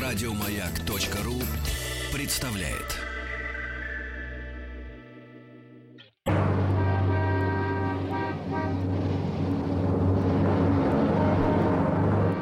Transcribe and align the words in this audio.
Радиомаяк.ру 0.00 1.34
представляет. 2.12 2.98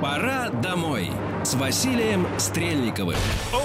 Пора 0.01 0.51
домой 0.63 1.11
с 1.45 1.55
Василием 1.55 2.27
Стрельниковым. 2.39 3.17
Оу! 3.55 3.62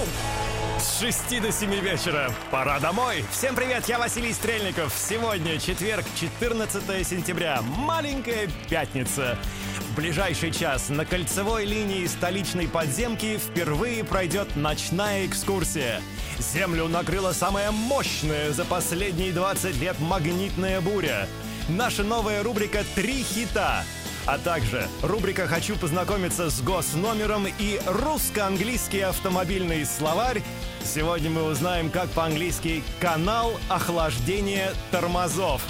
С 0.98 1.00
6 1.00 1.40
до 1.40 1.52
7 1.52 1.72
вечера. 1.76 2.28
Пора 2.50 2.80
домой. 2.80 3.24
Всем 3.30 3.54
привет, 3.54 3.88
я 3.88 4.00
Василий 4.00 4.32
Стрельников. 4.32 4.92
Сегодня 4.92 5.60
четверг, 5.60 6.04
14 6.18 7.06
сентября. 7.06 7.62
Маленькая 7.62 8.50
пятница. 8.68 9.38
В 9.78 9.94
ближайший 9.94 10.50
час 10.50 10.88
на 10.88 11.04
кольцевой 11.04 11.66
линии 11.66 12.04
столичной 12.06 12.66
подземки 12.66 13.38
впервые 13.38 14.02
пройдет 14.02 14.56
ночная 14.56 15.24
экскурсия. 15.24 16.00
Землю 16.40 16.88
накрыла 16.88 17.30
самая 17.30 17.70
мощная 17.70 18.50
за 18.50 18.64
последние 18.64 19.30
20 19.30 19.76
лет 19.80 20.00
магнитная 20.00 20.80
буря. 20.80 21.28
Наша 21.68 22.02
новая 22.02 22.42
рубрика 22.42 22.82
«Три 22.96 23.22
хита». 23.22 23.84
А 24.28 24.36
также 24.36 24.86
рубрика 25.00 25.46
«Хочу 25.46 25.74
познакомиться 25.74 26.50
с 26.50 26.60
госномером» 26.60 27.46
и 27.46 27.80
русско-английский 27.86 29.00
автомобильный 29.00 29.86
словарь. 29.86 30.42
Сегодня 30.84 31.30
мы 31.30 31.44
узнаем, 31.44 31.88
как 31.88 32.10
по-английски 32.10 32.82
«канал 33.00 33.52
охлаждения 33.70 34.74
тормозов». 34.90 35.62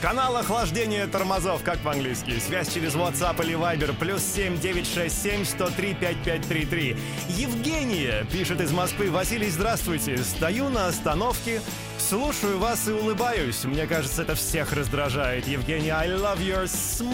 Канал 0.00 0.34
охлаждения 0.38 1.06
тормозов, 1.06 1.62
как 1.62 1.78
по-английски. 1.80 2.38
Связь 2.38 2.72
через 2.72 2.94
WhatsApp 2.94 3.44
или 3.44 3.54
Viber. 3.54 3.94
Плюс 3.98 4.22
7 4.22 4.58
967 4.58 5.44
103 5.44 5.94
5533. 5.94 6.96
Евгения 7.28 8.24
пишет 8.32 8.62
из 8.62 8.72
Москвы. 8.72 9.10
Василий, 9.10 9.50
здравствуйте. 9.50 10.16
Стою 10.18 10.70
на 10.70 10.86
остановке, 10.86 11.60
слушаю 11.98 12.58
вас 12.58 12.88
и 12.88 12.92
улыбаюсь. 12.92 13.64
Мне 13.64 13.86
кажется, 13.86 14.22
это 14.22 14.34
всех 14.34 14.72
раздражает. 14.72 15.46
Евгения, 15.46 15.92
I 15.92 16.08
love 16.08 16.38
your 16.38 16.64
smile. 16.64 17.10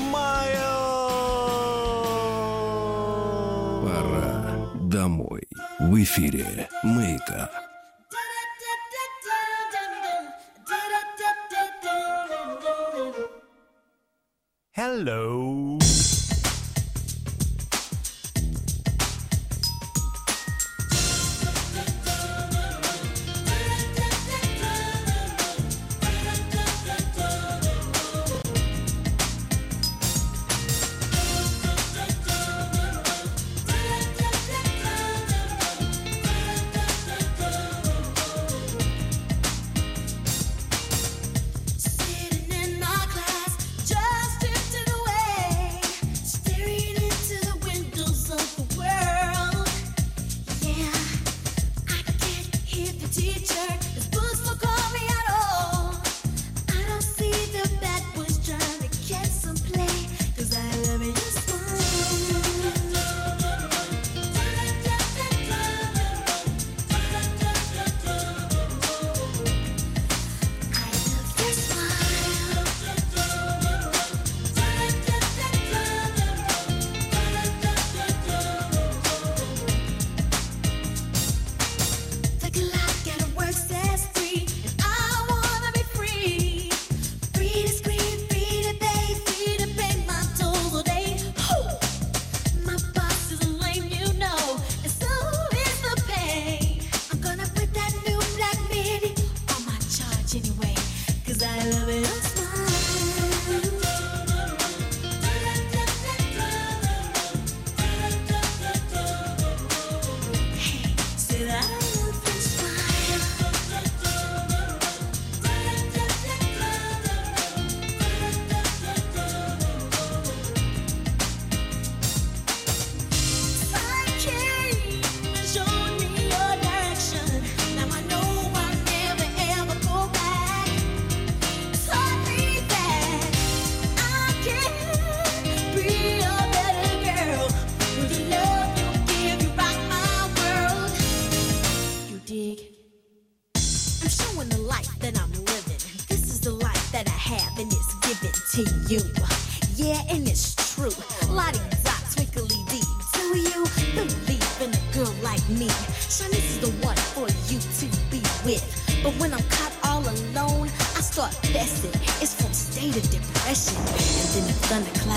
Пора 3.83 4.71
домой. 4.75 5.49
В 5.81 6.01
эфире 6.01 6.69
«Маяка». 6.85 7.66
Hello. 14.97 15.56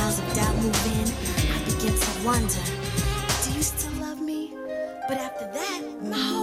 Thunderclouds 0.10 0.20
of 0.20 0.34
doubt 0.36 0.56
move 0.58 0.86
in. 0.98 1.08
I 1.54 1.60
begin 1.66 2.00
to 2.00 2.26
wonder, 2.26 2.64
do 3.44 3.54
you 3.54 3.64
still 3.64 3.92
love 4.02 4.22
me? 4.22 4.54
But 5.08 5.18
after 5.18 5.46
that, 5.52 5.82
my 6.02 6.18
whole 6.18 6.39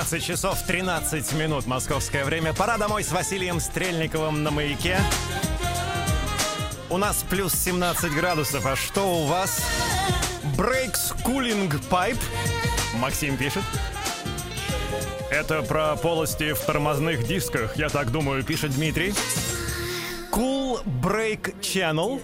18 0.00 0.24
часов 0.26 0.62
13 0.62 1.34
минут 1.34 1.66
московское 1.66 2.24
время. 2.24 2.54
Пора 2.54 2.78
домой 2.78 3.04
с 3.04 3.12
Василием 3.12 3.60
Стрельниковым 3.60 4.42
на 4.42 4.50
маяке. 4.50 4.96
У 6.88 6.96
нас 6.96 7.22
плюс 7.28 7.52
17 7.52 8.10
градусов. 8.14 8.64
А 8.64 8.76
что 8.76 9.02
у 9.02 9.26
вас? 9.26 9.62
Breaks 10.56 11.14
Cooling 11.22 11.70
Pipe. 11.90 12.18
Максим 12.94 13.36
пишет. 13.36 13.62
Это 15.30 15.60
про 15.60 15.96
полости 15.96 16.54
в 16.54 16.60
тормозных 16.60 17.26
дисках, 17.26 17.76
я 17.76 17.90
так 17.90 18.10
думаю, 18.10 18.42
пишет 18.42 18.70
Дмитрий. 18.70 19.12
Cool 20.32 20.82
Break 21.02 21.60
Channel. 21.60 22.22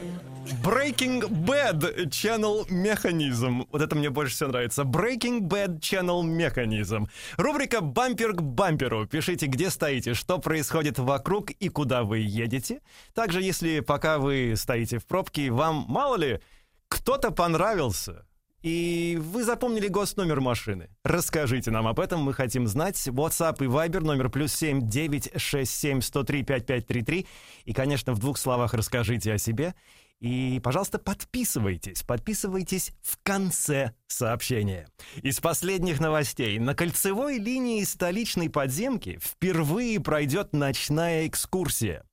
Breaking 0.62 1.28
Bad 1.44 2.08
Channel 2.10 2.69
Mechanism. 2.69 3.66
Вот 3.72 3.82
это 3.82 3.96
мне 3.96 4.10
больше 4.10 4.34
всего 4.34 4.50
нравится. 4.50 4.82
Breaking 4.82 5.40
Bad 5.40 5.81
Channel 5.81 6.22
Mechanism. 6.22 7.08
Рубрика 7.37 7.81
«Бампер 7.81 8.32
к 8.32 8.43
бамперу». 8.43 9.06
Пишите, 9.06 9.46
где 9.46 9.70
стоите, 9.70 10.14
что 10.14 10.38
происходит 10.38 11.00
вокруг 11.00 11.50
и 11.50 11.69
куда 11.69 12.04
вы 12.04 12.19
едете. 12.19 12.81
Также, 13.12 13.43
если 13.43 13.81
пока 13.81 14.19
вы 14.19 14.54
стоите 14.56 14.98
в 14.98 15.06
пробке, 15.06 15.50
вам, 15.50 15.84
мало 15.88 16.14
ли, 16.16 16.40
кто-то 16.88 17.32
понравился, 17.32 18.25
и 18.62 19.19
вы 19.20 19.42
запомнили 19.42 19.88
госномер 19.88 20.40
машины. 20.40 20.90
Расскажите 21.02 21.70
нам 21.72 21.88
об 21.88 21.99
этом, 21.99 22.22
мы 22.22 22.32
хотим 22.32 22.66
знать. 22.69 22.96
WhatsApp 23.08 23.56
и 23.64 23.69
Viber 23.69 24.00
номер 24.00 24.28
плюс 24.28 24.52
семь 24.52 24.88
девять 24.88 25.31
шесть 25.40 25.75
семь 25.75 26.00
сто 26.00 26.22
три 26.22 26.42
пять 26.44 26.66
пять 26.66 26.87
три 26.87 27.02
три. 27.02 27.26
И, 27.64 27.72
конечно, 27.72 28.12
в 28.12 28.19
двух 28.20 28.38
словах 28.38 28.75
расскажите 28.75 29.32
о 29.32 29.38
себе. 29.38 29.75
И, 30.20 30.60
пожалуйста, 30.64 30.98
подписывайтесь. 30.98 32.02
Подписывайтесь 32.02 32.92
в 33.02 33.18
конце 33.22 33.92
сообщения. 34.06 34.88
Из 35.22 35.40
последних 35.40 36.00
новостей. 36.00 36.58
На 36.58 36.74
кольцевой 36.74 37.38
линии 37.38 37.84
столичной 37.84 38.48
подземки 38.48 39.18
впервые 39.22 40.00
пройдет 40.00 40.54
ночная 40.54 41.26
экскурсия. 41.26 42.04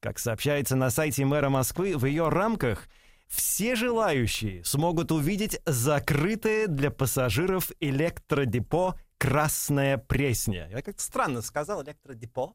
Как 0.00 0.18
сообщается 0.18 0.74
на 0.74 0.90
сайте 0.90 1.24
мэра 1.24 1.48
Москвы, 1.48 1.96
в 1.96 2.04
ее 2.06 2.28
рамках 2.28 2.88
все 3.28 3.76
желающие 3.76 4.64
смогут 4.64 5.12
увидеть 5.12 5.60
закрытое 5.64 6.66
для 6.66 6.90
пассажиров 6.90 7.70
электродепо 7.80 8.98
«Красная 9.16 9.96
Пресня». 9.96 10.68
Я 10.70 10.82
как-то 10.82 11.02
странно 11.02 11.40
сказал 11.40 11.82
электродепо. 11.84 12.54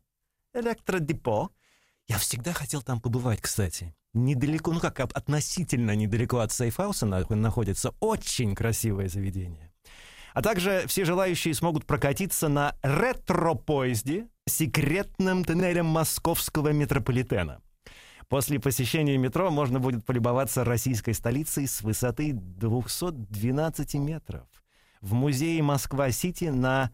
Электродепо. 0.53 1.49
Я 2.07 2.17
всегда 2.17 2.53
хотел 2.53 2.81
там 2.81 2.99
побывать, 2.99 3.41
кстати 3.41 3.95
недалеко, 4.13 4.71
ну 4.73 4.79
как, 4.79 4.99
относительно 4.99 5.95
недалеко 5.95 6.39
от 6.39 6.51
Сейфхауса 6.51 7.05
находится 7.05 7.93
очень 7.99 8.55
красивое 8.55 9.07
заведение. 9.07 9.71
А 10.33 10.41
также 10.41 10.85
все 10.87 11.05
желающие 11.05 11.53
смогут 11.53 11.85
прокатиться 11.85 12.49
на 12.49 12.75
ретро-поезде 12.81 14.27
секретным 14.47 15.43
тоннелем 15.43 15.85
московского 15.85 16.71
метрополитена. 16.71 17.61
После 18.27 18.59
посещения 18.59 19.17
метро 19.17 19.49
можно 19.49 19.79
будет 19.79 20.05
полюбоваться 20.05 20.63
российской 20.63 21.13
столицей 21.13 21.67
с 21.67 21.81
высоты 21.81 22.33
212 22.33 23.95
метров. 23.95 24.47
В 25.01 25.13
музее 25.13 25.63
Москва-Сити 25.63 26.45
на 26.45 26.91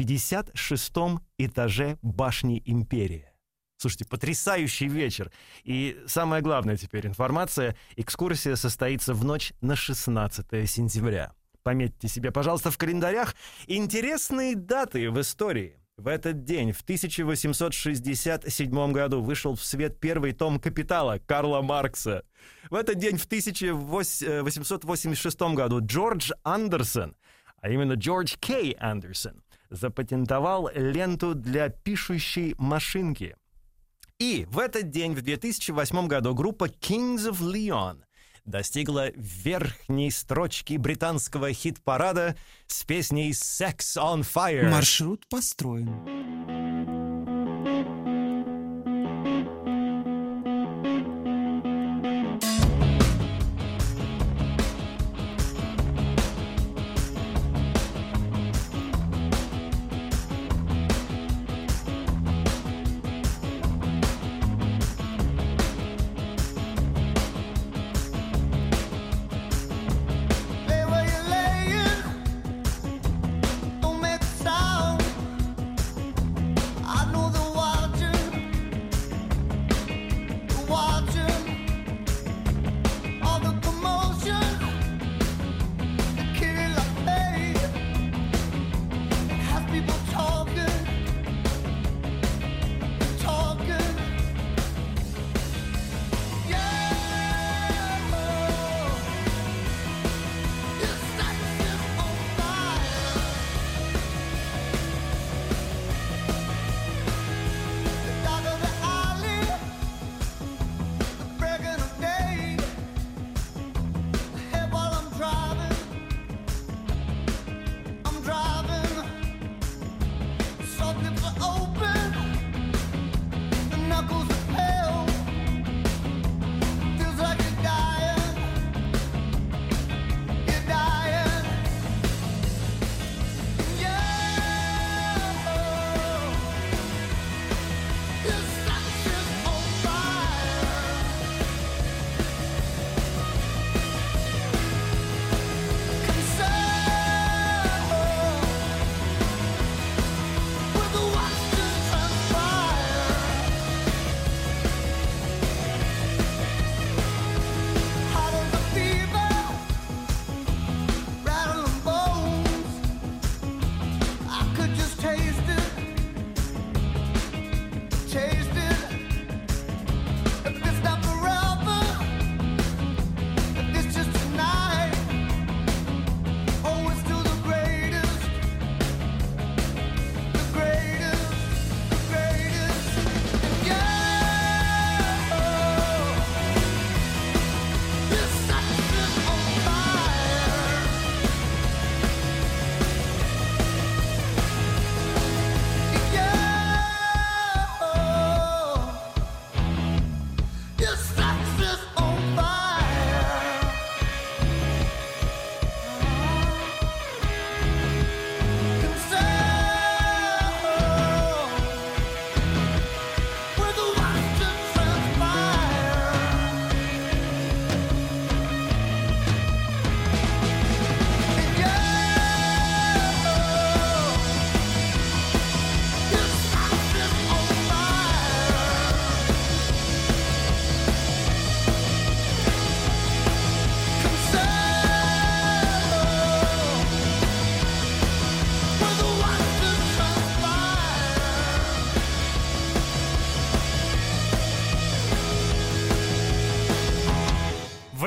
56-м 0.00 1.20
этаже 1.38 1.98
башни 2.02 2.60
Империя. 2.64 3.33
Слушайте, 3.84 4.06
потрясающий 4.06 4.88
вечер. 4.88 5.30
И 5.62 6.02
самое 6.06 6.40
главное 6.40 6.78
теперь 6.78 7.06
информация. 7.06 7.76
Экскурсия 7.96 8.56
состоится 8.56 9.12
в 9.12 9.26
ночь 9.26 9.52
на 9.60 9.76
16 9.76 10.46
сентября. 10.66 11.34
Пометьте 11.62 12.08
себе, 12.08 12.30
пожалуйста, 12.30 12.70
в 12.70 12.78
календарях 12.78 13.34
интересные 13.66 14.56
даты 14.56 15.10
в 15.10 15.20
истории. 15.20 15.78
В 15.98 16.08
этот 16.08 16.44
день, 16.44 16.72
в 16.72 16.80
1867 16.80 18.92
году, 18.92 19.20
вышел 19.20 19.54
в 19.54 19.62
свет 19.62 20.00
первый 20.00 20.32
том 20.32 20.58
«Капитала» 20.58 21.20
Карла 21.26 21.60
Маркса. 21.60 22.24
В 22.70 22.76
этот 22.76 22.96
день, 22.96 23.18
в 23.18 23.26
1886 23.26 25.40
году, 25.54 25.84
Джордж 25.84 26.30
Андерсон, 26.42 27.14
а 27.60 27.68
именно 27.68 27.92
Джордж 27.92 28.36
Кей 28.40 28.74
Андерсон, 28.80 29.42
запатентовал 29.68 30.70
ленту 30.74 31.34
для 31.34 31.68
пишущей 31.68 32.54
машинки– 32.56 33.36
и 34.18 34.46
в 34.48 34.58
этот 34.58 34.90
день, 34.90 35.14
в 35.14 35.22
2008 35.22 36.06
году, 36.06 36.34
группа 36.34 36.66
Kings 36.66 37.30
of 37.30 37.40
Leon 37.40 38.02
достигла 38.44 39.10
верхней 39.14 40.10
строчки 40.10 40.76
британского 40.76 41.52
хит-парада 41.52 42.36
с 42.66 42.84
песней 42.84 43.30
«Sex 43.32 43.96
on 43.96 44.20
Fire». 44.20 44.70
Маршрут 44.70 45.26
построен. 45.28 47.13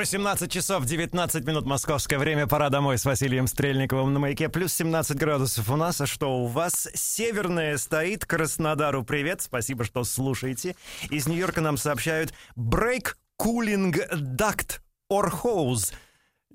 18 0.08 0.50
часов 0.50 0.86
19 0.86 1.44
минут 1.44 1.66
московское 1.66 2.18
время. 2.18 2.46
Пора 2.46 2.70
домой 2.70 2.96
с 2.96 3.04
Василием 3.04 3.46
Стрельниковым 3.46 4.14
на 4.14 4.18
маяке. 4.18 4.48
Плюс 4.48 4.72
17 4.72 5.14
градусов 5.18 5.68
у 5.68 5.76
нас. 5.76 6.00
А 6.00 6.06
что 6.06 6.38
у 6.38 6.46
вас? 6.46 6.88
Северная 6.94 7.76
стоит. 7.76 8.24
Краснодару 8.24 9.04
привет. 9.04 9.42
Спасибо, 9.42 9.84
что 9.84 10.04
слушаете. 10.04 10.76
Из 11.10 11.26
Нью-Йорка 11.26 11.60
нам 11.60 11.76
сообщают 11.76 12.32
Break 12.56 13.16
Cooling 13.38 13.94
Duct 14.10 14.80
or 15.12 15.30
Hose. 15.42 15.92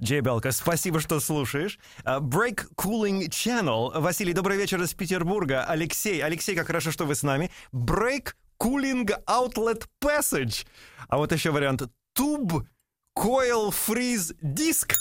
Джей 0.01 0.21
Белка, 0.21 0.51
спасибо, 0.51 0.99
что 0.99 1.19
слушаешь. 1.19 1.77
А, 2.03 2.21
Break 2.21 2.69
Cooling 2.75 3.29
Channel. 3.29 3.99
Василий, 3.99 4.33
добрый 4.33 4.57
вечер 4.57 4.81
из 4.81 4.95
Петербурга. 4.95 5.63
Алексей, 5.63 6.23
Алексей, 6.23 6.55
как 6.55 6.65
хорошо, 6.65 6.89
что 6.89 7.05
вы 7.05 7.13
с 7.13 7.21
нами. 7.21 7.51
Break 7.71 8.33
Cooling 8.59 9.11
Outlet 9.27 9.83
Passage. 10.03 10.65
А 11.07 11.17
вот 11.17 11.31
еще 11.31 11.51
вариант. 11.51 11.83
Tube 12.17 12.65
Coil 13.15 13.69
Freeze 13.71 14.35
Disc. 14.41 14.93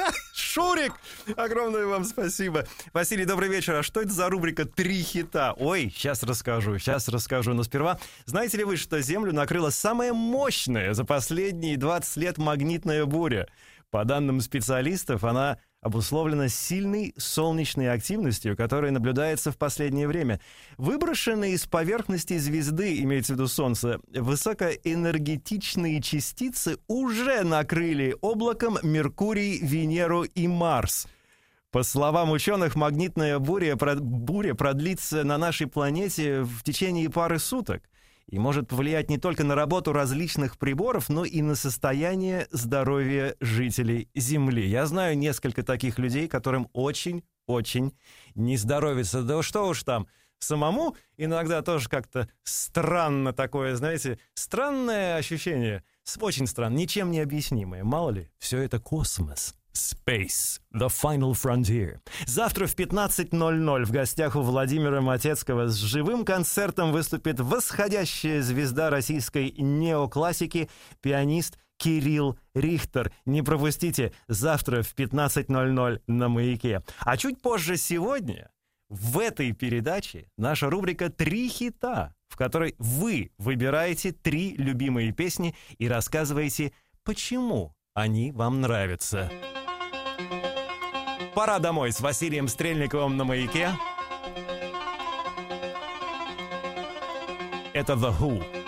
Шурик! 0.34 0.92
Огромное 1.36 1.86
вам 1.86 2.04
спасибо. 2.04 2.66
Василий, 2.92 3.24
добрый 3.24 3.48
вечер. 3.48 3.76
А 3.76 3.82
что 3.82 4.02
это 4.02 4.10
за 4.10 4.28
рубрика 4.28 4.66
«Три 4.66 5.02
хита»? 5.02 5.54
Ой, 5.56 5.92
сейчас 5.94 6.22
расскажу, 6.22 6.78
сейчас 6.78 7.08
расскажу. 7.08 7.54
Но 7.54 7.62
сперва, 7.62 7.98
знаете 8.26 8.58
ли 8.58 8.64
вы, 8.64 8.76
что 8.76 9.00
Землю 9.00 9.32
накрыла 9.32 9.70
самая 9.70 10.12
мощная 10.12 10.92
за 10.92 11.04
последние 11.04 11.76
20 11.76 12.16
лет 12.16 12.38
магнитная 12.38 13.06
буря? 13.06 13.48
По 13.90 14.04
данным 14.04 14.40
специалистов, 14.40 15.24
она 15.24 15.58
обусловлена 15.82 16.48
сильной 16.48 17.14
солнечной 17.16 17.90
активностью, 17.90 18.56
которая 18.56 18.90
наблюдается 18.90 19.50
в 19.50 19.56
последнее 19.56 20.06
время. 20.06 20.40
Выброшенные 20.76 21.54
из 21.54 21.66
поверхности 21.66 22.36
звезды, 22.38 23.00
имеется 23.00 23.32
в 23.32 23.36
виду 23.36 23.48
Солнце, 23.48 24.00
высокоэнергетичные 24.12 26.02
частицы 26.02 26.78
уже 26.86 27.42
накрыли 27.44 28.16
облаком 28.20 28.78
Меркурий, 28.82 29.58
Венеру 29.60 30.24
и 30.24 30.46
Марс— 30.46 31.06
по 31.70 31.84
словам 31.84 32.32
ученых, 32.32 32.74
магнитная 32.74 33.38
буря, 33.38 33.76
буря 33.76 34.54
продлится 34.54 35.22
на 35.22 35.38
нашей 35.38 35.68
планете 35.68 36.42
в 36.42 36.64
течение 36.64 37.08
пары 37.08 37.38
суток 37.38 37.84
и 38.30 38.38
может 38.38 38.68
повлиять 38.68 39.10
не 39.10 39.18
только 39.18 39.42
на 39.42 39.54
работу 39.54 39.92
различных 39.92 40.56
приборов, 40.56 41.08
но 41.08 41.24
и 41.24 41.42
на 41.42 41.56
состояние 41.56 42.46
здоровья 42.52 43.34
жителей 43.40 44.08
Земли. 44.14 44.66
Я 44.66 44.86
знаю 44.86 45.18
несколько 45.18 45.64
таких 45.64 45.98
людей, 45.98 46.28
которым 46.28 46.68
очень-очень 46.72 47.92
не 48.36 48.56
здоровится. 48.56 49.22
Да 49.22 49.42
что 49.42 49.66
уж 49.66 49.82
там, 49.82 50.06
самому 50.38 50.96
иногда 51.16 51.60
тоже 51.62 51.88
как-то 51.88 52.28
странно 52.44 53.32
такое, 53.32 53.74
знаете, 53.74 54.18
странное 54.34 55.16
ощущение. 55.16 55.82
Очень 56.20 56.46
странно, 56.46 56.76
ничем 56.76 57.10
не 57.10 57.20
объяснимое. 57.20 57.82
Мало 57.82 58.10
ли, 58.10 58.30
все 58.38 58.58
это 58.58 58.78
космос. 58.78 59.54
Space, 59.74 60.60
The 60.74 60.88
Final 60.88 61.32
Frontier. 61.32 61.98
Завтра 62.26 62.66
в 62.66 62.74
15.00 62.74 63.84
в 63.84 63.90
гостях 63.90 64.36
у 64.36 64.40
Владимира 64.40 65.00
Матецкого 65.00 65.68
с 65.68 65.76
живым 65.76 66.24
концертом 66.24 66.92
выступит 66.92 67.40
восходящая 67.40 68.42
звезда 68.42 68.90
российской 68.90 69.52
неоклассики, 69.52 70.68
пианист 71.00 71.58
Кирилл 71.80 72.38
Рихтер. 72.54 73.12
Не 73.24 73.42
пропустите 73.42 74.12
завтра 74.28 74.82
в 74.82 74.94
15.00 74.94 76.02
на 76.06 76.28
«Маяке». 76.28 76.82
А 77.00 77.16
чуть 77.16 77.40
позже 77.40 77.76
сегодня 77.76 78.50
в 78.90 79.18
этой 79.18 79.52
передаче 79.52 80.28
наша 80.36 80.68
рубрика 80.68 81.08
«Три 81.08 81.48
хита», 81.48 82.14
в 82.28 82.36
которой 82.36 82.74
вы 82.78 83.32
выбираете 83.38 84.12
три 84.12 84.54
любимые 84.56 85.12
песни 85.12 85.54
и 85.78 85.88
рассказываете, 85.88 86.72
почему 87.02 87.74
они 87.94 88.32
вам 88.32 88.60
нравятся. 88.60 89.30
Пора 91.34 91.58
домой 91.58 91.92
с 91.92 92.00
Василием 92.00 92.48
Стрельниковым 92.48 93.16
на 93.16 93.24
маяке. 93.24 93.70
Это 97.72 97.94
The 97.94 98.12
Who. 98.18 98.59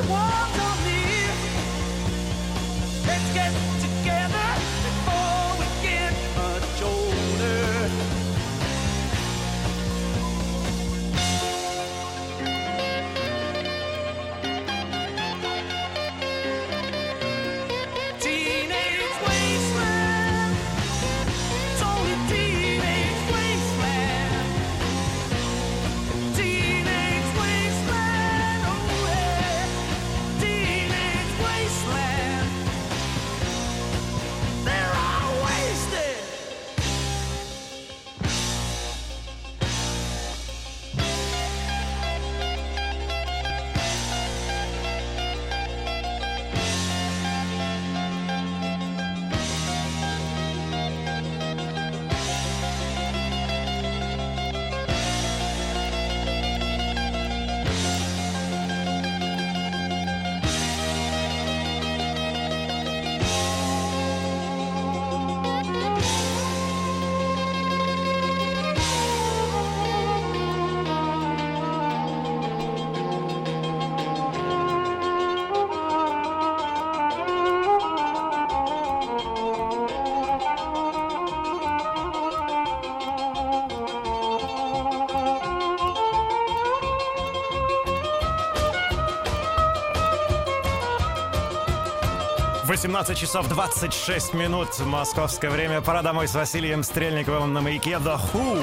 walk 0.00 0.65
18 92.76 93.16
часов 93.16 93.48
26 93.48 94.34
минут. 94.34 94.68
Московское 94.80 95.50
время. 95.50 95.80
Пора 95.80 96.02
домой 96.02 96.28
с 96.28 96.34
Василием 96.34 96.82
Стрельниковым 96.82 97.54
на 97.54 97.62
маяке 97.62 97.92
The 97.92 98.20
Who. 98.34 98.62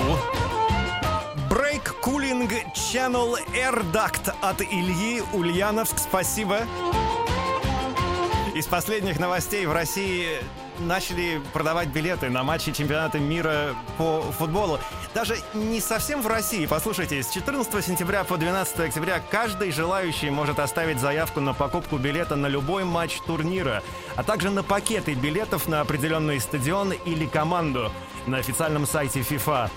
Break 1.49 1.95
Cooling 2.03 2.47
Channel 2.75 3.37
Air 3.55 3.83
Duct 3.91 4.31
от 4.39 4.61
Ильи 4.61 5.23
Ульяновск. 5.33 5.97
Спасибо. 5.97 6.59
Из 8.53 8.67
последних 8.67 9.19
новостей 9.19 9.65
в 9.65 9.73
России 9.73 10.37
начали 10.79 11.41
продавать 11.53 11.89
билеты 11.89 12.29
на 12.29 12.43
матчи 12.43 12.71
чемпионата 12.71 13.19
мира 13.19 13.75
по 13.97 14.21
футболу. 14.37 14.79
Даже 15.13 15.37
не 15.53 15.79
совсем 15.79 16.21
в 16.21 16.27
России. 16.27 16.65
Послушайте, 16.65 17.21
с 17.21 17.29
14 17.29 17.83
сентября 17.85 18.23
по 18.23 18.37
12 18.37 18.79
октября 18.79 19.21
каждый 19.31 19.71
желающий 19.71 20.29
может 20.29 20.59
оставить 20.59 20.99
заявку 20.99 21.39
на 21.39 21.53
покупку 21.53 21.97
билета 21.97 22.35
на 22.35 22.47
любой 22.47 22.83
матч 22.83 23.19
турнира, 23.25 23.83
а 24.15 24.23
также 24.23 24.49
на 24.49 24.63
пакеты 24.63 25.13
билетов 25.13 25.67
на 25.67 25.81
определенный 25.81 26.39
стадион 26.39 26.93
или 27.05 27.25
команду 27.25 27.91
на 28.27 28.37
официальном 28.37 28.85
сайте 28.85 29.21
FIFA. 29.21 29.69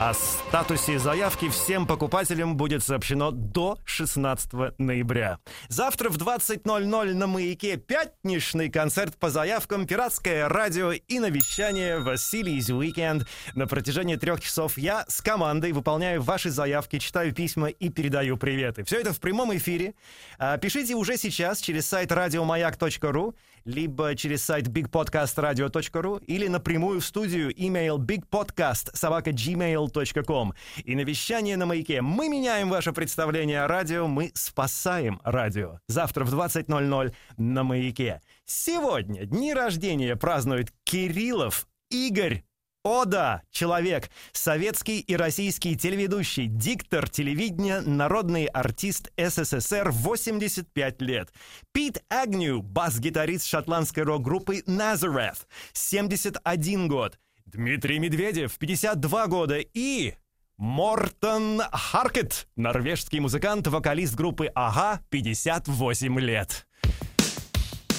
О 0.00 0.14
статусе 0.14 0.98
заявки 0.98 1.50
всем 1.50 1.86
покупателям 1.86 2.56
будет 2.56 2.82
сообщено 2.82 3.32
до 3.32 3.76
16 3.84 4.78
ноября. 4.78 5.40
Завтра 5.68 6.08
в 6.08 6.16
20.00 6.16 7.12
на 7.12 7.26
«Маяке» 7.26 7.76
пятничный 7.76 8.70
концерт 8.70 9.18
по 9.18 9.28
заявкам, 9.28 9.86
пиратское 9.86 10.48
радио 10.48 10.92
и 10.92 11.18
навещание 11.18 11.98
Василий's 11.98 12.70
Weekend. 12.70 13.26
На 13.54 13.66
протяжении 13.66 14.16
трех 14.16 14.40
часов 14.40 14.78
я 14.78 15.04
с 15.06 15.20
командой 15.20 15.72
выполняю 15.72 16.22
ваши 16.22 16.48
заявки, 16.48 16.98
читаю 16.98 17.34
письма 17.34 17.68
и 17.68 17.90
передаю 17.90 18.38
приветы. 18.38 18.84
Все 18.84 19.00
это 19.00 19.12
в 19.12 19.20
прямом 19.20 19.54
эфире. 19.54 19.92
А, 20.38 20.56
пишите 20.56 20.94
уже 20.94 21.18
сейчас 21.18 21.60
через 21.60 21.86
сайт 21.86 22.10
радиомаяк.ру 22.10 23.34
либо 23.70 24.14
через 24.14 24.44
сайт 24.44 24.68
bigpodcastradio.ru 24.68 26.22
или 26.26 26.48
напрямую 26.48 27.00
в 27.00 27.04
студию 27.04 27.50
email 27.52 27.98
bigpodcast 27.98 28.90
собака 28.94 29.30
gmail.com. 29.30 30.52
И 30.84 30.96
на 30.96 31.00
вещание 31.00 31.56
на 31.56 31.66
маяке 31.66 32.02
мы 32.02 32.28
меняем 32.28 32.68
ваше 32.68 32.92
представление 32.92 33.62
о 33.62 33.68
радио, 33.68 34.06
мы 34.06 34.32
спасаем 34.34 35.20
радио. 35.24 35.78
Завтра 35.88 36.24
в 36.24 36.34
20.00 36.34 37.14
на 37.36 37.64
маяке. 37.64 38.20
Сегодня 38.44 39.24
дни 39.24 39.54
рождения 39.54 40.16
празднует 40.16 40.72
Кириллов 40.84 41.66
Игорь 41.90 42.44
о 42.82 43.04
да, 43.04 43.42
человек, 43.50 44.10
советский 44.32 45.00
и 45.00 45.14
российский 45.14 45.76
телеведущий, 45.76 46.46
диктор 46.46 47.08
телевидения, 47.10 47.82
народный 47.82 48.46
артист 48.46 49.12
СССР 49.18 49.90
85 49.90 51.02
лет. 51.02 51.30
Пит 51.72 52.02
Агню, 52.08 52.62
бас-гитарист 52.62 53.46
шотландской 53.46 54.04
рок-группы 54.04 54.60
Nazareth, 54.66 55.40
71 55.74 56.88
год. 56.88 57.18
Дмитрий 57.44 57.98
Медведев, 57.98 58.58
52 58.58 59.26
года 59.26 59.58
и... 59.58 60.14
Мортон 60.56 61.62
Харкет, 61.72 62.46
норвежский 62.54 63.18
музыкант, 63.18 63.66
вокалист 63.66 64.14
группы 64.14 64.50
Ага, 64.54 65.00
58 65.08 66.20
лет. 66.20 66.66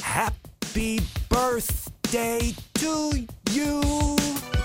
Happy 0.04 1.02
birthday 1.30 2.56
to 2.76 3.28
you! 3.46 4.61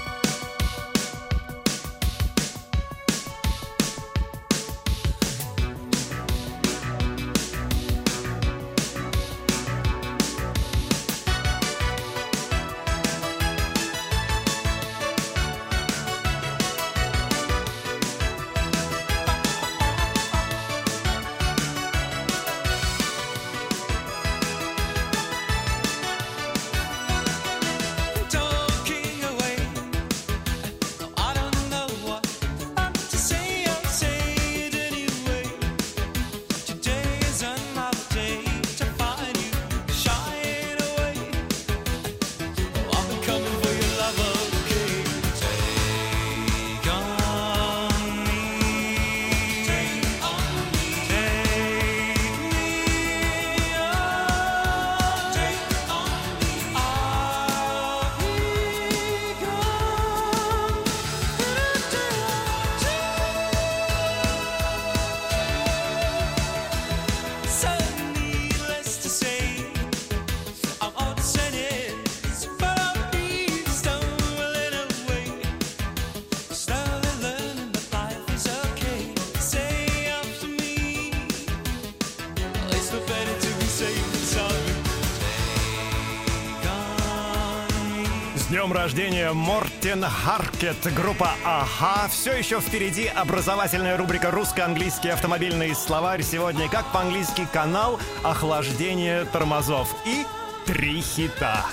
Рождения, 88.86 89.32
Мортен 89.32 90.04
Харкет, 90.04 90.76
группа 90.94 91.32
Ага. 91.44 92.06
Все 92.08 92.34
еще 92.34 92.60
впереди 92.60 93.08
образовательная 93.08 93.96
рубрика 93.96 94.30
«Русско-английский 94.30 95.08
автомобильный 95.08 95.74
словарь». 95.74 96.22
Сегодня, 96.22 96.68
как 96.68 96.92
по-английски, 96.92 97.48
канал 97.52 97.98
«Охлаждение 98.22 99.24
тормозов» 99.24 99.92
и 100.06 100.24
три 100.66 101.00
хита. 101.00 101.66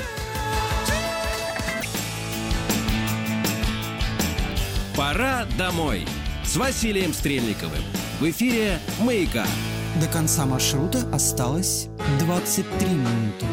Пора 4.98 5.46
домой 5.56 6.08
с 6.44 6.56
Василием 6.56 7.14
Стрельниковым. 7.14 7.84
В 8.20 8.28
эфире 8.32 8.80
«Маяка». 9.02 9.46
До 10.02 10.08
конца 10.08 10.48
маршрута 10.48 11.08
осталось 11.14 11.90
23 12.20 12.88
минуты. 12.90 13.53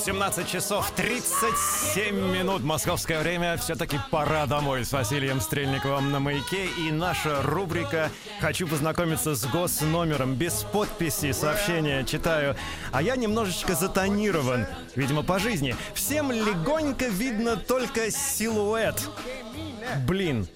17 0.00 0.48
часов 0.48 0.90
37 0.92 2.14
минут 2.16 2.62
московское 2.62 3.20
время. 3.20 3.58
Все-таки 3.58 3.98
пора 4.10 4.46
домой 4.46 4.86
с 4.86 4.92
Василием 4.92 5.42
Стрельниковым 5.42 6.10
на 6.10 6.20
маяке. 6.20 6.68
И 6.78 6.90
наша 6.90 7.42
рубрика 7.42 8.10
«Хочу 8.40 8.66
познакомиться 8.66 9.34
с 9.34 9.44
госномером». 9.44 10.36
Без 10.36 10.64
подписи 10.64 11.32
сообщения 11.32 12.02
читаю. 12.04 12.56
А 12.92 13.02
я 13.02 13.14
немножечко 13.14 13.74
затонирован, 13.74 14.66
видимо, 14.96 15.22
по 15.22 15.38
жизни. 15.38 15.76
Всем 15.92 16.32
легонько 16.32 17.08
видно 17.08 17.56
только 17.56 18.10
силуэт. 18.10 19.06
Блин, 20.06 20.48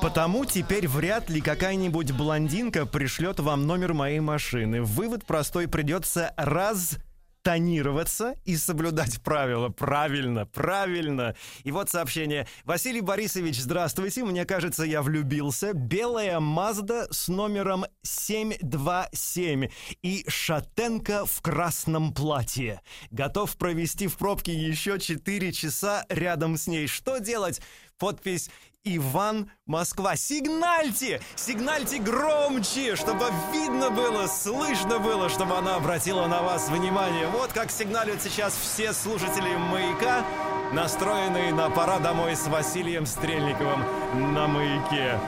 Потому 0.00 0.44
теперь 0.44 0.86
вряд 0.86 1.28
ли 1.28 1.40
какая-нибудь 1.40 2.12
блондинка 2.12 2.86
пришлет 2.86 3.40
вам 3.40 3.66
номер 3.66 3.94
моей 3.94 4.20
машины. 4.20 4.80
Вывод 4.80 5.24
простой, 5.26 5.66
придется 5.66 6.32
раз 6.36 6.98
тонироваться 7.48 8.34
и 8.44 8.58
соблюдать 8.58 9.22
правила. 9.22 9.70
Правильно, 9.70 10.44
правильно. 10.44 11.34
И 11.64 11.72
вот 11.72 11.88
сообщение. 11.88 12.46
Василий 12.66 13.00
Борисович, 13.00 13.60
здравствуйте. 13.60 14.22
Мне 14.22 14.44
кажется, 14.44 14.84
я 14.84 15.00
влюбился. 15.00 15.72
Белая 15.72 16.40
Мазда 16.40 17.08
с 17.10 17.26
номером 17.28 17.86
727 18.02 19.70
и 20.02 20.26
шатенка 20.28 21.24
в 21.24 21.40
красном 21.40 22.12
платье. 22.12 22.82
Готов 23.10 23.56
провести 23.56 24.08
в 24.08 24.18
пробке 24.18 24.52
еще 24.52 24.98
4 24.98 25.50
часа 25.52 26.04
рядом 26.10 26.58
с 26.58 26.66
ней. 26.66 26.86
Что 26.86 27.16
делать? 27.16 27.62
Подпись 27.96 28.50
Иван 28.84 29.50
Москва. 29.66 30.16
Сигнальте! 30.16 31.20
Сигнальте 31.36 31.98
громче, 31.98 32.96
чтобы 32.96 33.26
видно 33.52 33.90
было, 33.90 34.26
слышно 34.26 34.98
было, 34.98 35.28
чтобы 35.28 35.56
она 35.56 35.76
обратила 35.76 36.26
на 36.26 36.42
вас 36.42 36.68
внимание. 36.68 37.26
Вот 37.28 37.52
как 37.52 37.70
сигналят 37.70 38.22
сейчас 38.22 38.54
все 38.54 38.92
слушатели 38.92 39.56
«Маяка», 39.56 40.24
настроенные 40.72 41.52
на 41.52 41.70
«Пора 41.70 41.98
домой» 41.98 42.36
с 42.36 42.46
Василием 42.46 43.04
Стрельниковым 43.06 44.32
на 44.32 44.46
«Маяке». 44.46 45.18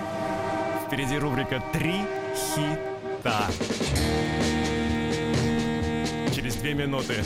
Впереди 0.87 1.19
рубрика 1.19 1.63
«Три 1.73 2.03
хита». 2.35 3.47
Через 6.35 6.55
две 6.57 6.75
минуты. 6.75 7.23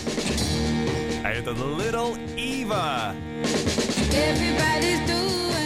А 1.22 1.30
это 1.30 1.50
Little 1.52 2.16
Eva. 2.36 3.14
Everybody's 4.12 5.00
doing 5.06 5.63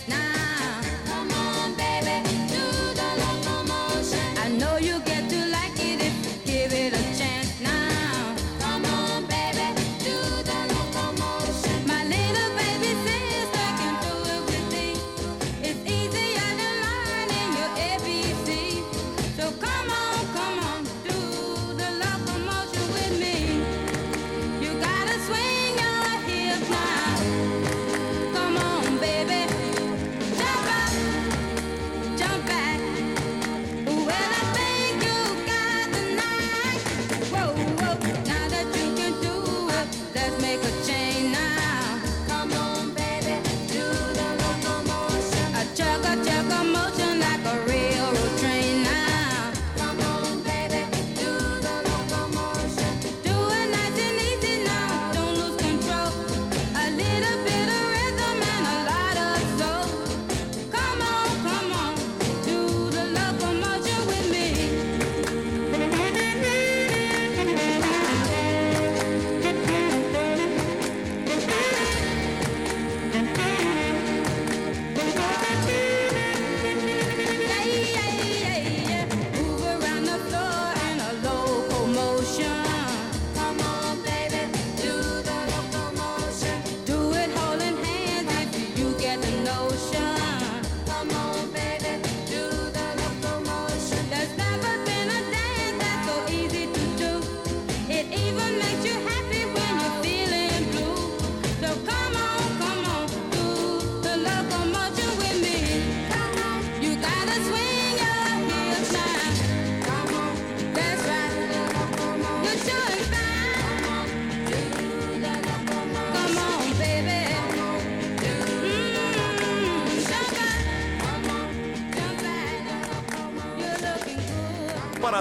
last 0.00 0.08
night. 0.08 0.39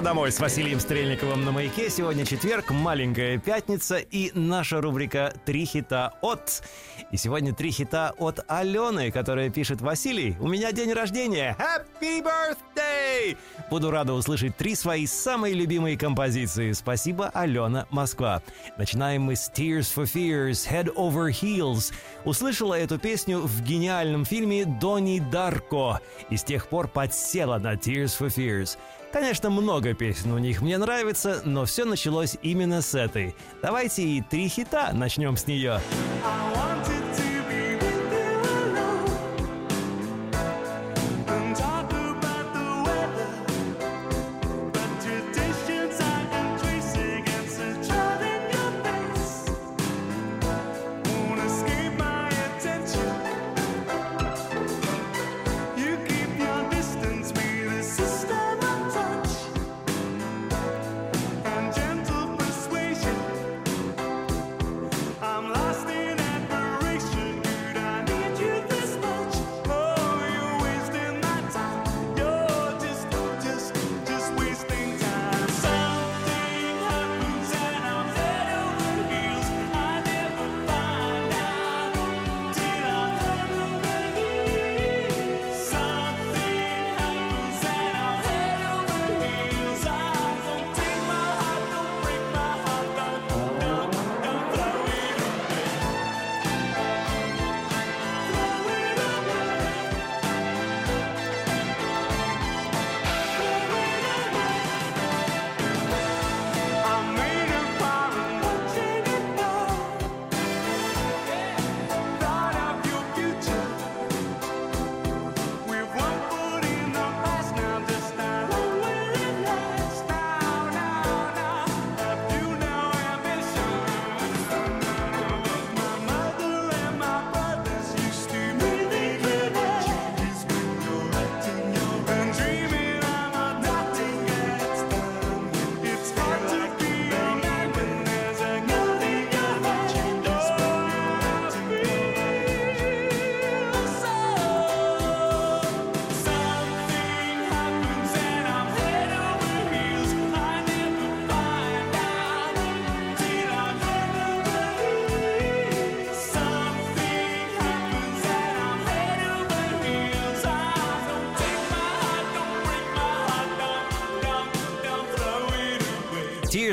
Домой 0.01 0.31
с 0.31 0.39
Василием 0.39 0.79
Стрельниковым 0.79 1.43
на 1.43 1.51
маяке. 1.51 1.89
Сегодня 1.89 2.25
четверг, 2.25 2.71
маленькая 2.71 3.37
пятница 3.37 3.97
и 3.97 4.31
наша 4.33 4.79
рубрика 4.79 5.33
«Три 5.45 5.65
хита 5.65 6.13
от». 6.21 6.63
И 7.11 7.17
сегодня 7.17 7.53
три 7.53 7.71
хита 7.71 8.13
от 8.17 8.39
Алены, 8.47 9.11
которая 9.11 9.49
пишет 9.49 9.81
«Василий, 9.81 10.37
у 10.39 10.47
меня 10.47 10.71
день 10.71 10.93
рождения! 10.93 11.55
Happy 11.59 12.23
birthday!» 12.23 13.37
Буду 13.69 13.91
рада 13.91 14.13
услышать 14.13 14.55
три 14.55 14.75
свои 14.75 15.05
самые 15.05 15.53
любимые 15.53 15.97
композиции. 15.97 16.71
Спасибо, 16.71 17.29
Алена, 17.33 17.85
Москва. 17.89 18.41
Начинаем 18.77 19.23
мы 19.23 19.35
с 19.35 19.51
Tears 19.53 19.93
for 19.93 20.05
Fears, 20.05 20.69
Head 20.69 20.93
Over 20.95 21.29
Heels. 21.29 21.93
Услышала 22.25 22.75
эту 22.75 22.99
песню 22.99 23.39
в 23.39 23.61
гениальном 23.63 24.23
фильме 24.23 24.65
«Донни 24.65 25.19
Дарко» 25.19 25.99
и 26.29 26.37
с 26.37 26.43
тех 26.43 26.67
пор 26.67 26.87
подсела 26.87 27.57
на 27.57 27.73
Tears 27.73 28.17
for 28.17 28.27
Fears. 28.27 28.77
Конечно, 29.11 29.49
много 29.49 29.93
песен 29.95 30.31
у 30.31 30.37
них 30.37 30.61
мне 30.61 30.77
нравится, 30.77 31.41
но 31.43 31.65
все 31.65 31.85
началось 31.85 32.37
именно 32.43 32.81
с 32.81 32.93
этой. 32.93 33.35
Давайте 33.61 34.03
и 34.03 34.21
три 34.21 34.47
хита 34.47 34.91
начнем 34.93 35.35
с 35.35 35.47
нее. 35.47 35.81
I 36.23 36.68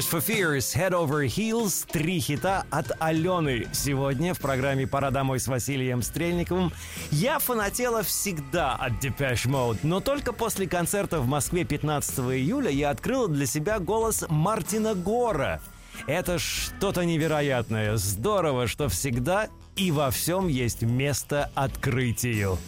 Tears 0.07 0.11
for 0.11 0.21
Fears, 0.21 0.75
Head 0.75 0.93
Over 0.93 1.27
Heels, 1.27 1.87
три 1.91 2.21
хита 2.21 2.65
от 2.71 2.93
Алены. 3.01 3.67
Сегодня 3.73 4.35
в 4.35 4.39
программе 4.39 4.87
«Пора 4.87 5.11
домой» 5.11 5.41
с 5.41 5.49
Василием 5.49 6.03
Стрельниковым 6.03 6.73
я 7.11 7.39
фанатела 7.39 8.03
всегда 8.03 8.75
от 8.75 8.93
Depeche 9.05 9.49
Mode, 9.49 9.79
но 9.83 10.01
только 10.01 10.33
после 10.33 10.69
концерта 10.69 11.21
в 11.21 11.27
Москве 11.27 11.65
15 11.65 12.19
июля 12.19 12.71
я 12.71 12.91
открыла 12.91 13.29
для 13.29 13.47
себя 13.47 13.79
голос 13.79 14.25
Мартина 14.29 14.95
Гора. 14.95 15.61
Это 16.07 16.39
что-то 16.39 17.05
невероятное. 17.05 17.97
Здорово, 17.97 18.69
что 18.69 18.89
всегда 18.89 19.49
и 19.75 19.91
во 19.91 20.11
всем 20.11 20.47
есть 20.47 20.83
место 20.83 21.51
открытию. 21.55 22.59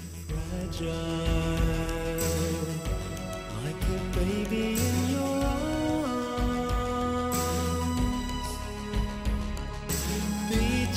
Like 3.64 3.82
a 3.88 4.18
baby 4.18 4.87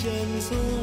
trần 0.04 0.42
dung 0.50 0.81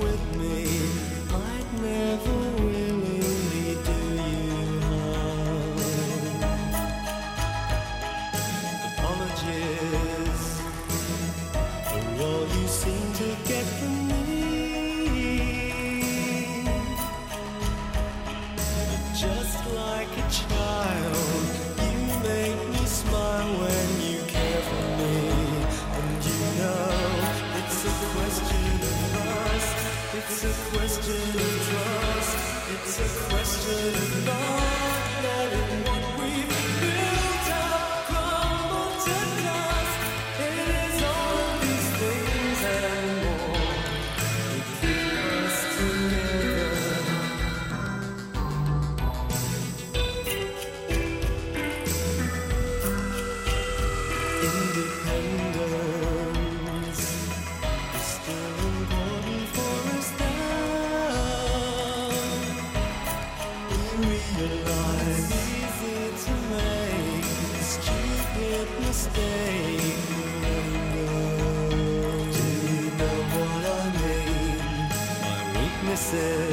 Weaknesses. 75.55 76.47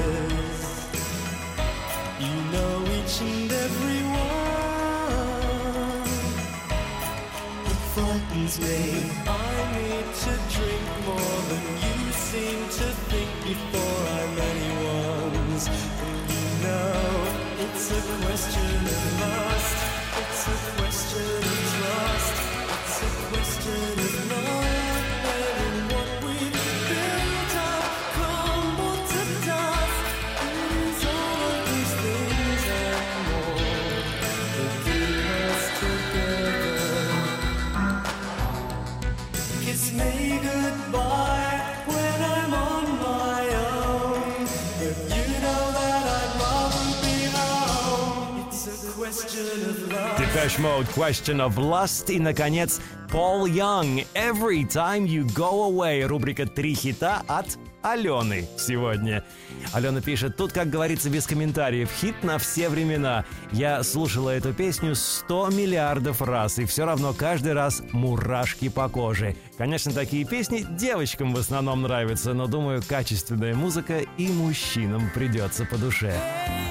Depeche 50.55 50.61
Mode, 50.61 50.87
Question 50.95 51.39
of 51.39 51.55
Lust 51.55 52.11
и, 52.11 52.19
наконец, 52.19 52.79
Paul 53.09 53.47
Young, 53.47 54.05
Every 54.13 54.63
Time 54.63 55.05
You 55.05 55.23
Go 55.25 55.71
Away, 55.71 56.05
рубрика 56.05 56.45
«Три 56.45 56.75
хита» 56.75 57.23
от 57.27 57.57
Алены 57.81 58.47
сегодня. 58.57 59.23
Алена 59.73 60.01
пишет, 60.01 60.37
тут, 60.37 60.51
как 60.51 60.69
говорится, 60.69 61.09
без 61.09 61.25
комментариев, 61.27 61.89
хит 61.99 62.23
на 62.23 62.37
все 62.37 62.69
времена. 62.69 63.25
Я 63.51 63.83
слушала 63.83 64.29
эту 64.29 64.53
песню 64.53 64.95
100 64.95 65.49
миллиардов 65.49 66.21
раз, 66.21 66.59
и 66.59 66.65
все 66.65 66.85
равно 66.85 67.13
каждый 67.13 67.53
раз 67.53 67.81
мурашки 67.91 68.69
по 68.69 68.89
коже. 68.89 69.35
Конечно, 69.57 69.91
такие 69.93 70.25
песни 70.25 70.65
девочкам 70.67 71.33
в 71.33 71.39
основном 71.39 71.83
нравятся, 71.83 72.33
но, 72.33 72.47
думаю, 72.47 72.81
качественная 72.87 73.55
музыка 73.55 74.01
и 74.17 74.27
мужчинам 74.27 75.09
придется 75.13 75.65
по 75.65 75.77
душе. 75.77 76.13
If 76.13 76.64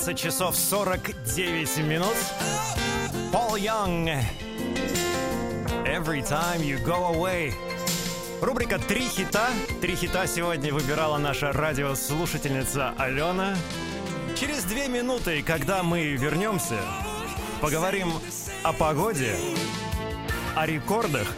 17 0.00 0.16
часов 0.16 0.56
49 0.56 1.78
минут. 1.84 2.16
Пол 3.30 3.56
Янг. 3.56 4.08
Every 5.84 6.22
time 6.22 6.62
you 6.62 6.82
go 6.82 7.14
away. 7.14 7.52
Рубрика 8.40 8.78
«Три 8.78 9.02
хита». 9.02 9.50
Три 9.82 9.94
хита 9.94 10.26
сегодня 10.26 10.72
выбирала 10.72 11.18
наша 11.18 11.52
радиослушательница 11.52 12.94
Алена. 12.96 13.54
Через 14.34 14.64
две 14.64 14.88
минуты, 14.88 15.42
когда 15.42 15.82
мы 15.82 16.12
вернемся, 16.12 16.78
поговорим 17.60 18.10
о 18.62 18.72
погоде, 18.72 19.36
о 20.56 20.64
рекордах 20.64 21.28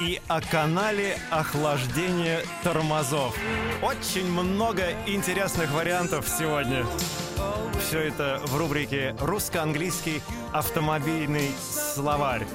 и 0.00 0.20
о 0.28 0.40
канале 0.40 1.16
охлаждения 1.30 2.42
тормозов. 2.62 3.36
Очень 3.82 4.30
много 4.30 4.84
интересных 5.06 5.70
вариантов 5.72 6.28
сегодня. 6.28 6.84
Все 7.80 8.00
это 8.00 8.40
в 8.44 8.56
рубрике 8.56 9.14
«Русско-английский 9.20 10.22
автомобильный 10.52 11.50
словарь». 11.94 12.46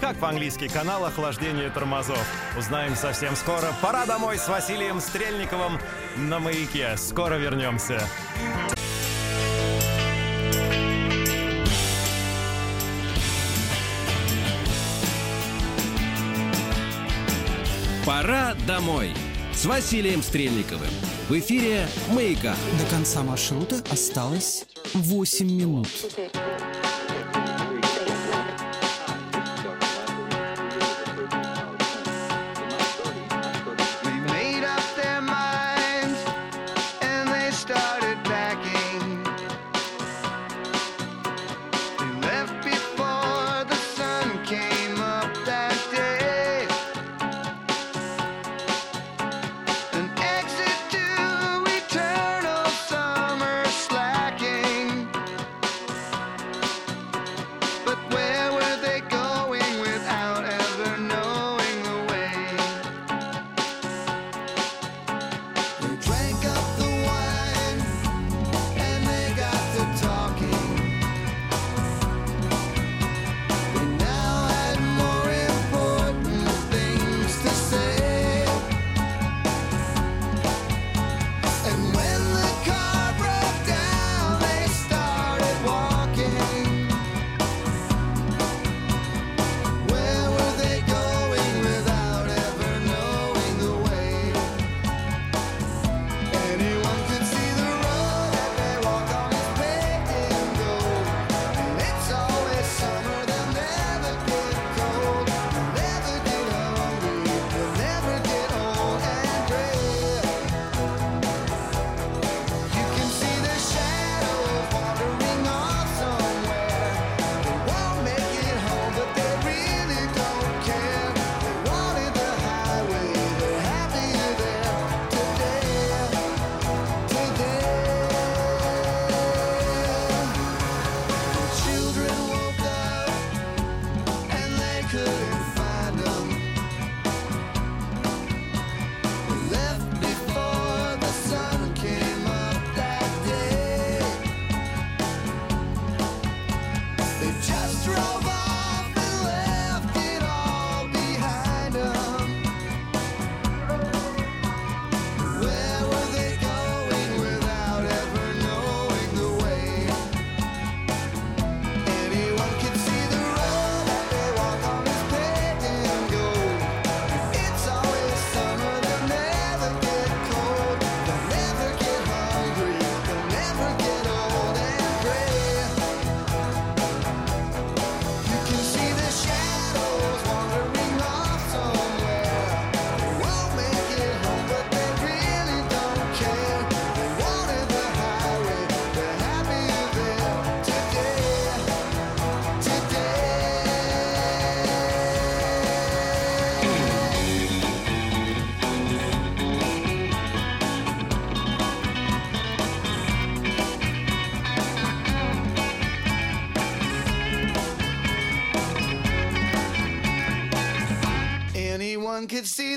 Как 0.00 0.16
по-английски 0.16 0.68
канал 0.68 1.04
охлаждения 1.04 1.68
тормозов? 1.68 2.24
Узнаем 2.56 2.96
совсем 2.96 3.36
скоро. 3.36 3.66
Пора 3.82 4.06
домой 4.06 4.38
с 4.38 4.48
Василием 4.48 5.00
Стрельниковым 5.00 5.78
на 6.16 6.38
маяке. 6.38 6.96
Скоро 6.96 7.34
вернемся. 7.34 8.00
Пора 18.10 18.56
домой 18.66 19.10
с 19.54 19.64
Василием 19.66 20.20
Стрельниковым. 20.20 20.90
В 21.28 21.38
эфире 21.38 21.86
«Маяка». 22.08 22.56
До 22.80 22.84
конца 22.90 23.22
маршрута 23.22 23.76
осталось 23.88 24.64
8 24.94 25.46
минут. 25.46 25.86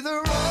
the 0.04 0.16
road. 0.16 0.43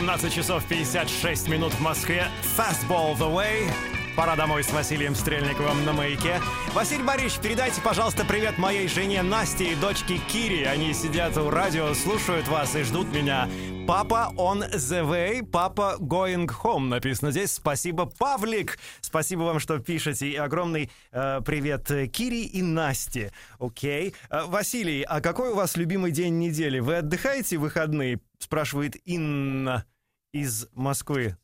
18 0.00 0.32
часов 0.32 0.64
56 0.64 1.48
минут 1.48 1.74
в 1.74 1.80
Москве. 1.82 2.24
Fastball 2.56 3.14
the 3.18 3.30
way. 3.30 3.70
Пора 4.16 4.34
домой 4.34 4.64
с 4.64 4.72
Василием 4.72 5.14
Стрельниковым 5.14 5.84
на 5.84 5.92
маяке. 5.92 6.40
Василий 6.72 7.02
Борисович, 7.02 7.42
передайте, 7.42 7.82
пожалуйста, 7.82 8.24
привет 8.24 8.56
моей 8.56 8.88
жене 8.88 9.22
Насте 9.22 9.72
и 9.72 9.74
дочке 9.74 10.16
Кире. 10.16 10.68
Они 10.68 10.94
сидят 10.94 11.36
у 11.36 11.50
радио, 11.50 11.92
слушают 11.92 12.48
вас 12.48 12.74
и 12.76 12.82
ждут 12.82 13.12
меня. 13.12 13.46
Папа 13.86 14.32
on 14.38 14.72
the 14.72 15.06
way, 15.06 15.44
папа 15.44 15.96
going 16.00 16.50
home. 16.62 16.88
Написано 16.88 17.30
здесь. 17.30 17.52
Спасибо, 17.52 18.06
Павлик. 18.06 18.78
Спасибо 19.02 19.42
вам, 19.42 19.60
что 19.60 19.80
пишете. 19.80 20.28
И 20.28 20.36
огромный 20.36 20.90
э, 21.12 21.40
привет 21.44 21.90
э, 21.90 22.06
Кире 22.06 22.44
и 22.44 22.62
Насте. 22.62 23.32
Окей. 23.58 24.14
Э, 24.30 24.44
Василий, 24.46 25.02
а 25.02 25.20
какой 25.20 25.50
у 25.50 25.56
вас 25.56 25.76
любимый 25.76 26.10
день 26.10 26.38
недели? 26.38 26.78
Вы 26.78 26.96
отдыхаете 26.96 27.58
в 27.58 27.62
выходные? 27.62 28.18
Спрашивает 28.40 28.96
Инна 29.06 29.86
из 30.32 30.66
Москвы. 30.72 31.36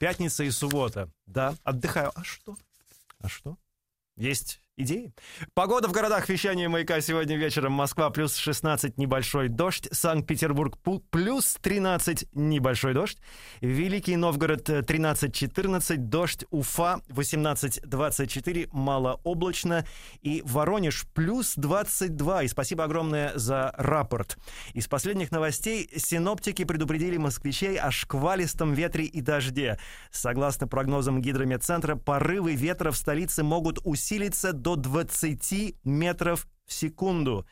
Пятница 0.00 0.44
и 0.44 0.50
суббота. 0.50 1.10
Да, 1.26 1.54
отдыхаю. 1.62 2.12
А 2.14 2.24
что? 2.24 2.56
А 3.18 3.28
что? 3.28 3.58
Есть 4.16 4.60
идеи? 4.76 5.12
Погода 5.54 5.88
в 5.88 5.92
городах 5.92 6.28
вещания 6.28 6.68
маяка 6.68 7.00
сегодня 7.00 7.36
вечером. 7.36 7.72
Москва 7.72 8.10
плюс 8.10 8.36
16, 8.36 8.98
небольшой 8.98 9.48
дождь. 9.48 9.88
Санкт-Петербург 9.90 10.78
плюс 11.10 11.56
13, 11.60 12.28
небольшой 12.34 12.94
дождь. 12.94 13.18
Великий 13.60 14.16
Новгород 14.16 14.68
э, 14.68 14.80
13-14, 14.80 15.96
дождь. 15.96 16.44
Уфа 16.50 17.00
18-24, 17.08 18.68
малооблачно. 18.72 19.86
И 20.20 20.42
Воронеж 20.44 21.06
плюс 21.14 21.54
22. 21.56 22.44
И 22.44 22.48
спасибо 22.48 22.84
огромное 22.84 23.32
за 23.34 23.72
рапорт. 23.76 24.36
Из 24.74 24.86
последних 24.88 25.30
новостей 25.30 25.88
синоптики 25.96 26.64
предупредили 26.64 27.16
москвичей 27.16 27.78
о 27.78 27.90
шквалистом 27.90 28.74
ветре 28.74 29.04
и 29.04 29.20
дожде. 29.22 29.78
Согласно 30.10 30.68
прогнозам 30.68 31.22
гидрометцентра, 31.22 31.96
порывы 31.96 32.54
ветра 32.54 32.90
в 32.90 32.96
столице 32.96 33.42
могут 33.42 33.78
усилиться 33.84 34.52
до 34.66 34.74
20 34.74 35.76
метров 35.84 36.48
в 36.66 36.72
секунду. 36.72 37.46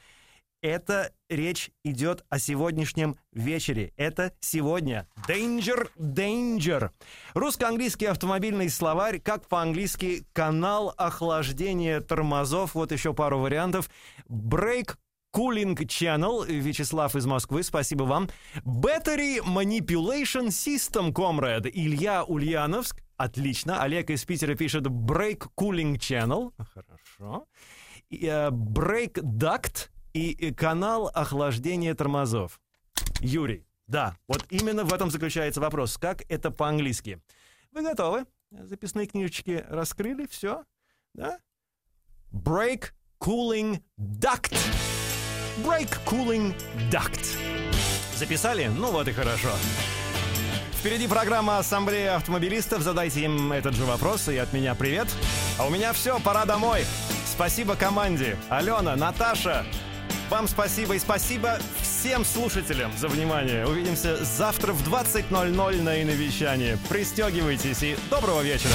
Это 0.62 1.12
речь 1.28 1.70
идет 1.84 2.24
о 2.28 2.40
сегодняшнем 2.40 3.14
вечере. 3.32 3.92
Это 3.96 4.32
сегодня. 4.40 5.06
Danger, 5.28 5.90
danger. 5.96 6.90
Русско-английский 7.34 8.06
автомобильный 8.06 8.68
словарь, 8.68 9.20
как 9.20 9.46
по-английски 9.46 10.26
канал 10.32 10.92
охлаждения 10.96 12.00
тормозов. 12.00 12.74
Вот 12.74 12.90
еще 12.90 13.14
пару 13.14 13.38
вариантов. 13.38 13.88
Brake 14.28 14.96
Cooling 15.36 15.76
Channel, 15.76 16.46
Вячеслав 16.46 17.14
из 17.14 17.26
Москвы, 17.26 17.62
спасибо 17.62 18.02
вам. 18.02 18.28
Battery 18.64 19.38
Manipulation 19.38 20.48
System, 20.48 21.12
комрад, 21.12 21.66
Илья 21.66 22.24
Ульяновск, 22.24 23.03
отлично. 23.16 23.82
Олег 23.82 24.10
из 24.10 24.24
Питера 24.24 24.54
пишет 24.54 24.86
Brake 24.86 25.48
Cooling 25.56 25.96
Channel, 25.96 26.52
хорошо. 26.74 27.46
И, 28.10 28.26
э, 28.26 28.50
Brake 28.50 29.22
Duct 29.22 29.88
и 30.12 30.32
э, 30.32 30.54
канал 30.54 31.10
охлаждения 31.14 31.94
тормозов. 31.94 32.60
Юрий, 33.20 33.66
да, 33.86 34.16
вот 34.28 34.44
именно 34.50 34.84
в 34.84 34.92
этом 34.92 35.10
заключается 35.10 35.60
вопрос. 35.60 35.98
Как 35.98 36.22
это 36.28 36.50
по-английски? 36.50 37.20
Вы 37.72 37.82
готовы? 37.82 38.24
Записные 38.50 39.06
книжечки 39.06 39.64
раскрыли, 39.68 40.26
все? 40.26 40.64
Да? 41.12 41.38
Brake 42.32 42.92
Cooling 43.20 43.82
Duct. 43.98 44.54
Brake 45.64 45.98
Cooling 46.06 46.54
Duct. 46.90 47.38
Записали? 48.16 48.66
Ну 48.66 48.92
вот 48.92 49.08
и 49.08 49.12
хорошо. 49.12 49.50
Впереди 50.84 51.08
программа 51.08 51.56
«Ассамблея 51.56 52.16
автомобилистов». 52.16 52.82
Задайте 52.82 53.22
им 53.22 53.52
этот 53.52 53.74
же 53.74 53.86
вопрос, 53.86 54.28
и 54.28 54.36
от 54.36 54.52
меня 54.52 54.74
привет. 54.74 55.08
А 55.58 55.66
у 55.66 55.70
меня 55.70 55.94
все, 55.94 56.20
пора 56.20 56.44
домой. 56.44 56.84
Спасибо 57.24 57.74
команде. 57.74 58.36
Алена, 58.50 58.94
Наташа, 58.94 59.64
вам 60.28 60.46
спасибо 60.46 60.94
и 60.94 60.98
спасибо 60.98 61.58
всем 61.80 62.22
слушателям 62.22 62.92
за 62.98 63.08
внимание. 63.08 63.66
Увидимся 63.66 64.22
завтра 64.22 64.74
в 64.74 64.86
20.00 64.86 65.80
на 65.80 66.02
иновещании. 66.02 66.76
Пристегивайтесь 66.90 67.82
и 67.82 67.96
доброго 68.10 68.42
вечера. 68.42 68.74